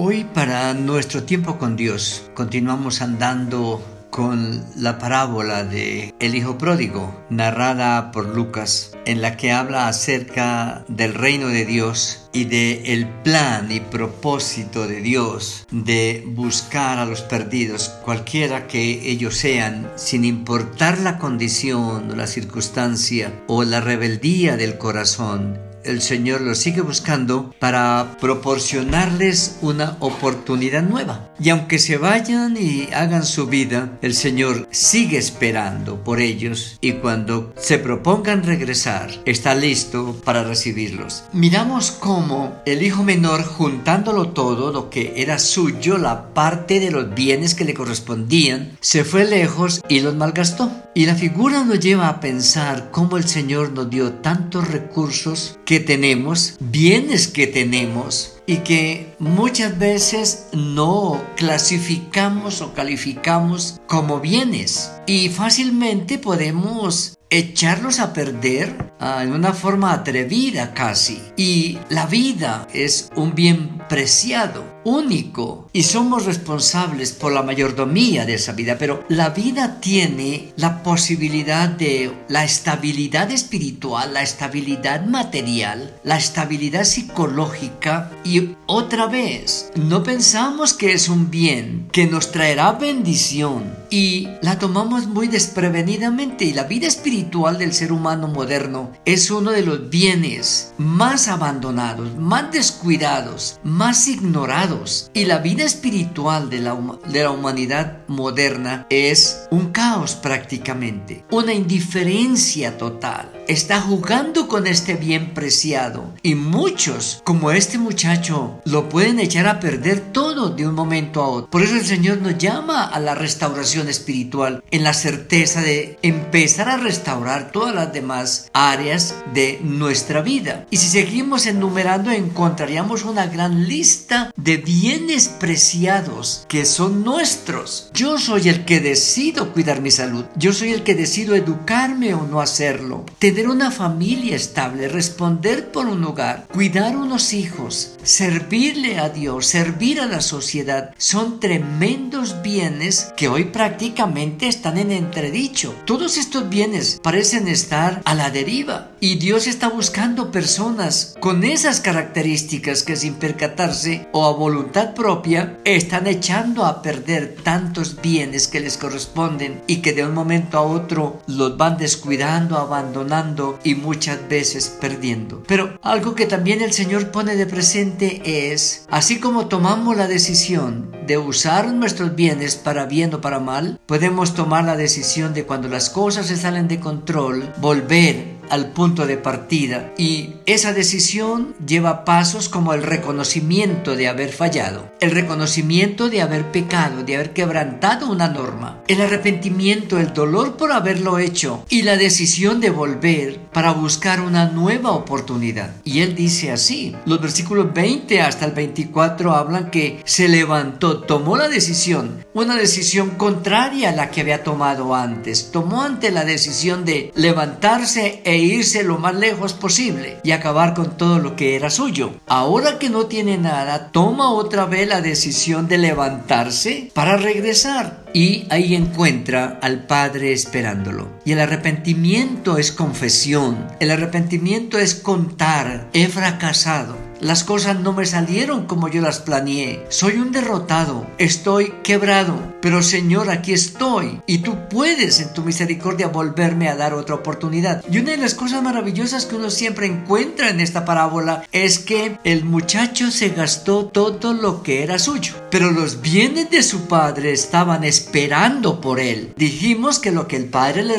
[0.00, 7.20] Hoy para nuestro tiempo con Dios continuamos andando con la parábola de el hijo pródigo
[7.30, 13.08] narrada por Lucas en la que habla acerca del reino de Dios y de el
[13.08, 20.24] plan y propósito de Dios de buscar a los perdidos cualquiera que ellos sean sin
[20.24, 26.82] importar la condición o la circunstancia o la rebeldía del corazón el Señor los sigue
[26.82, 31.30] buscando para proporcionarles una oportunidad nueva.
[31.40, 36.92] Y aunque se vayan y hagan su vida, el Señor sigue esperando por ellos y
[36.92, 41.24] cuando se propongan regresar, está listo para recibirlos.
[41.32, 47.14] Miramos cómo el hijo menor, juntándolo todo, lo que era suyo, la parte de los
[47.14, 50.70] bienes que le correspondían, se fue lejos y los malgastó.
[50.94, 55.77] Y la figura nos lleva a pensar cómo el Señor nos dio tantos recursos que
[55.80, 64.90] tenemos, bienes que tenemos y que muchas veces no clasificamos o calificamos como bienes.
[65.06, 71.20] Y fácilmente podemos echarlos a perder ah, en una forma atrevida casi.
[71.36, 78.34] Y la vida es un bien preciado, único, y somos responsables por la mayordomía de
[78.34, 85.94] esa vida, pero la vida tiene la posibilidad de la estabilidad espiritual, la estabilidad material,
[86.04, 88.10] la estabilidad psicológica.
[88.24, 94.58] Y otra vez, no pensamos que es un bien que nos traerá bendición y la
[94.58, 96.44] tomamos muy desprevenidamente.
[96.44, 102.16] Y la vida espiritual del ser humano moderno es uno de los bienes más abandonados,
[102.16, 106.76] más descuidados, más ignorados y la vida espiritual de la,
[107.08, 113.37] de la humanidad moderna es un caos prácticamente, una indiferencia total.
[113.48, 119.58] Está jugando con este bien preciado y muchos, como este muchacho, lo pueden echar a
[119.58, 121.50] perder todo de un momento a otro.
[121.50, 126.68] Por eso el Señor nos llama a la restauración espiritual en la certeza de empezar
[126.68, 130.66] a restaurar todas las demás áreas de nuestra vida.
[130.68, 137.90] Y si seguimos enumerando encontraríamos una gran lista de bienes preciados que son nuestros.
[137.94, 140.26] Yo soy el que decido cuidar mi salud.
[140.36, 143.06] Yo soy el que decido educarme o no hacerlo.
[143.46, 150.06] Una familia estable, responder por un hogar, cuidar unos hijos, servirle a Dios, servir a
[150.06, 155.74] la sociedad, son tremendos bienes que hoy prácticamente están en entredicho.
[155.84, 161.80] Todos estos bienes parecen estar a la deriva y Dios está buscando personas con esas
[161.80, 168.60] características que sin percatarse o a voluntad propia están echando a perder tantos bienes que
[168.60, 173.27] les corresponden y que de un momento a otro los van descuidando, abandonando
[173.64, 175.42] y muchas veces perdiendo.
[175.46, 180.90] Pero algo que también el Señor pone de presente es, así como tomamos la decisión
[181.06, 185.68] de usar nuestros bienes para bien o para mal, podemos tomar la decisión de cuando
[185.68, 192.04] las cosas se salen de control, volver al punto de partida y esa decisión lleva
[192.04, 198.10] pasos como el reconocimiento de haber fallado, el reconocimiento de haber pecado, de haber quebrantado
[198.10, 203.72] una norma, el arrepentimiento, el dolor por haberlo hecho y la decisión de volver para
[203.72, 205.72] buscar una nueva oportunidad.
[205.82, 211.36] Y él dice así, los versículos 20 hasta el 24 hablan que se levantó, tomó
[211.36, 216.84] la decisión, una decisión contraria a la que había tomado antes, tomó ante la decisión
[216.84, 221.68] de levantarse e irse lo más lejos posible y acabar con todo lo que era
[221.68, 222.12] suyo.
[222.28, 228.46] Ahora que no tiene nada, toma otra vez la decisión de levantarse para regresar y
[228.50, 231.08] ahí encuentra al Padre esperándolo.
[231.24, 238.06] Y el arrepentimiento es confesión, el arrepentimiento es contar, he fracasado, las cosas no me
[238.06, 239.84] salieron como yo las planeé.
[239.88, 241.06] Soy un derrotado.
[241.18, 242.54] Estoy quebrado.
[242.60, 244.20] Pero Señor, aquí estoy.
[244.26, 247.82] Y tú puedes en tu misericordia volverme a dar otra oportunidad.
[247.90, 252.18] Y una de las cosas maravillosas que uno siempre encuentra en esta parábola es que
[252.24, 255.34] el muchacho se gastó todo lo que era suyo.
[255.50, 259.32] Pero los bienes de su padre estaban esperando por él.
[259.36, 260.98] Dijimos que lo que el padre le,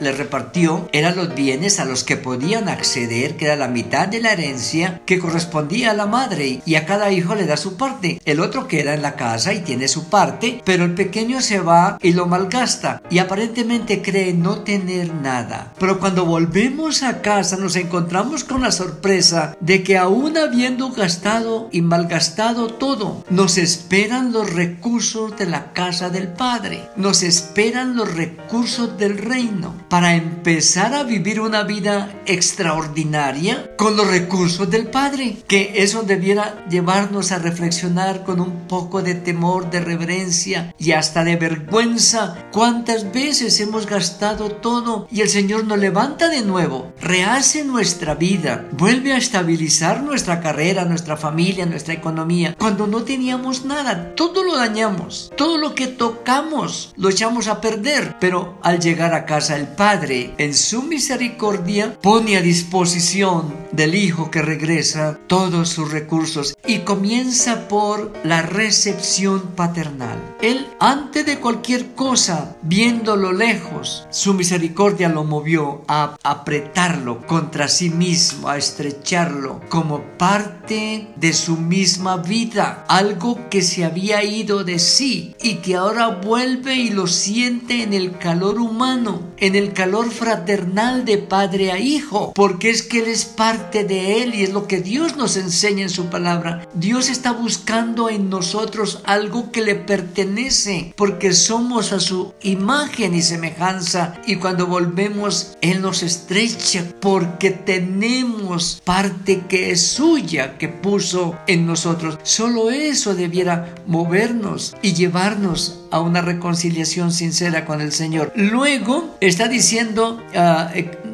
[0.00, 4.20] le repartió eran los bienes a los que podían acceder, que era la mitad de
[4.20, 7.76] la herencia que correspondía día a la madre y a cada hijo le da su
[7.76, 8.20] parte.
[8.24, 11.98] El otro queda en la casa y tiene su parte, pero el pequeño se va
[12.02, 15.72] y lo malgasta y aparentemente cree no tener nada.
[15.78, 21.68] Pero cuando volvemos a casa nos encontramos con la sorpresa de que aún habiendo gastado
[21.72, 28.12] y malgastado todo, nos esperan los recursos de la casa del Padre, nos esperan los
[28.14, 35.36] recursos del reino para empezar a vivir una vida extraordinaria con los recursos del Padre.
[35.50, 41.24] Que eso debiera llevarnos a reflexionar con un poco de temor, de reverencia y hasta
[41.24, 42.46] de vergüenza.
[42.52, 48.68] ¿Cuántas veces hemos gastado todo y el Señor nos levanta de nuevo, rehace nuestra vida,
[48.78, 52.54] vuelve a estabilizar nuestra carrera, nuestra familia, nuestra economía?
[52.56, 58.14] Cuando no teníamos nada, todo lo dañamos, todo lo que tocamos lo echamos a perder,
[58.20, 64.30] pero al llegar a casa el Padre, en su misericordia, pone a disposición del Hijo
[64.30, 70.18] que regresa todos sus recursos y comienza por la recepción paternal.
[70.42, 77.88] Él, antes de cualquier cosa, viéndolo lejos, su misericordia lo movió a apretarlo contra sí
[77.88, 84.78] mismo, a estrecharlo como parte de su misma vida, algo que se había ido de
[84.78, 90.10] sí y que ahora vuelve y lo siente en el calor humano, en el calor
[90.10, 94.52] fraternal de padre a hijo, porque es que Él es parte de Él y es
[94.52, 96.66] lo que Dios nos enseña en su palabra.
[96.74, 103.22] Dios está buscando en nosotros algo que le pertenece, porque somos a su imagen y
[103.22, 111.36] semejanza y cuando volvemos Él nos estrecha porque tenemos parte que es suya que puso
[111.46, 112.18] en nosotros.
[112.22, 118.32] Solo eso debiera movernos y llevarnos a una reconciliación sincera con el Señor.
[118.36, 120.70] Luego está diciendo, ah,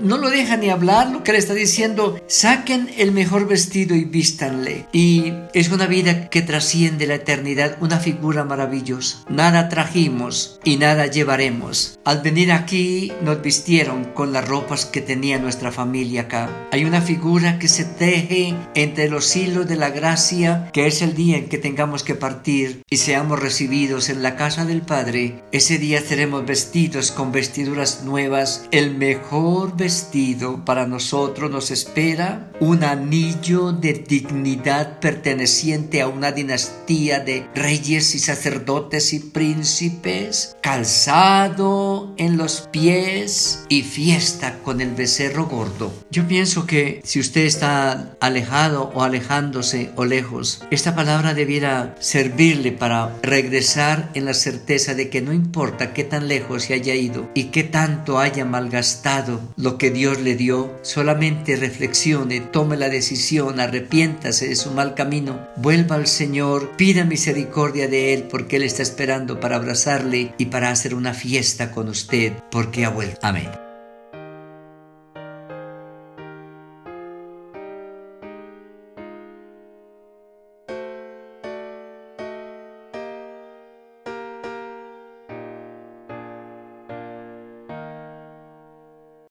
[0.07, 4.05] no lo deja ni hablar, lo que le está diciendo, saquen el mejor vestido y
[4.05, 4.87] vístanle.
[4.93, 9.25] Y es una vida que trasciende la eternidad, una figura maravillosa.
[9.29, 11.99] Nada trajimos y nada llevaremos.
[12.05, 16.51] Al venir aquí nos vistieron con las ropas que tenía nuestra familia acá.
[16.71, 21.15] Hay una figura que se teje entre los hilos de la gracia, que es el
[21.15, 25.43] día en que tengamos que partir y seamos recibidos en la casa del Padre.
[25.51, 32.53] Ese día seremos vestidos con vestiduras nuevas, el mejor vestido vestido para nosotros nos espera
[32.61, 42.15] un anillo de dignidad perteneciente a una dinastía de reyes y sacerdotes y príncipes, calzado
[42.19, 45.91] en los pies y fiesta con el becerro gordo.
[46.11, 52.73] Yo pienso que si usted está alejado o alejándose o lejos, esta palabra debiera servirle
[52.73, 57.31] para regresar en la certeza de que no importa qué tan lejos se haya ido
[57.33, 59.41] y qué tanto haya malgastado
[59.79, 65.97] que Dios le dio, solamente reflexione, tome la decisión, arrepiéntase de su mal camino, vuelva
[65.97, 70.95] al Señor, pida misericordia de Él porque Él está esperando para abrazarle y para hacer
[70.95, 73.19] una fiesta con usted porque ha vuelto.
[73.23, 73.66] Amén.